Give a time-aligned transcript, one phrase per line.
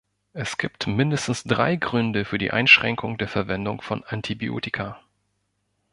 [0.33, 4.99] Es gibt mindestens drei Gründe für die Einschränkung der Verwendung von Antibiotika.